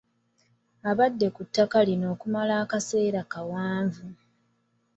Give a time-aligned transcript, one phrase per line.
[0.83, 4.05] Babadde ku ttaka lino okumala akaseera kawanvu.